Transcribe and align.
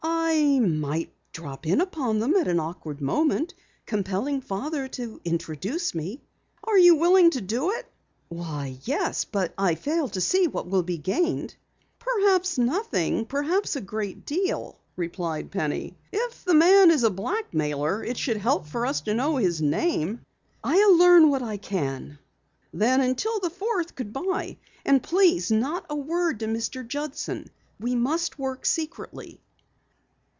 "I 0.43 0.59
might 0.59 1.11
drop 1.33 1.67
in 1.67 1.81
upon 1.81 2.19
them 2.19 2.35
at 2.35 2.47
an 2.47 2.59
awkward 2.59 3.01
moment, 3.01 3.53
compelling 3.85 4.39
Father 4.41 4.87
to 4.89 5.19
introduce 5.25 5.93
me." 5.93 6.21
"Are 6.63 6.77
you 6.77 6.95
willing 6.95 7.31
to 7.31 7.41
do 7.41 7.71
it?" 7.71 7.85
"Why, 8.29 8.77
yes, 8.83 9.25
but 9.25 9.53
I 9.57 9.75
fail 9.75 10.07
to 10.09 10.21
see 10.21 10.47
what 10.47 10.67
will 10.69 10.83
be 10.83 10.97
gained." 10.97 11.55
"Perhaps 11.99 12.57
nothing, 12.57 13.25
perhaps 13.25 13.75
a 13.75 13.81
great 13.81 14.25
deal," 14.25 14.79
replied 14.95 15.51
Penny. 15.51 15.97
"If 16.13 16.45
the 16.45 16.55
man 16.55 16.91
is 16.91 17.03
a 17.03 17.09
blackmailer, 17.11 18.01
it 18.03 18.17
should 18.17 18.37
help 18.37 18.65
for 18.65 18.85
us 18.85 19.01
to 19.01 19.13
know 19.13 19.35
his 19.35 19.61
name." 19.61 20.21
"I'll 20.63 20.95
learn 20.97 21.29
what 21.29 21.43
I 21.43 21.57
can." 21.57 22.19
"Then 22.73 23.01
until 23.01 23.39
the 23.41 23.49
fourth, 23.49 23.95
good 23.95 24.13
bye. 24.13 24.57
And 24.85 25.03
please, 25.03 25.51
not 25.51 25.85
a 25.89 25.95
word 25.95 26.39
to 26.39 26.45
Mr. 26.47 26.87
Judson. 26.87 27.49
We 27.79 27.95
must 27.95 28.39
work 28.39 28.65
secretly." 28.65 29.41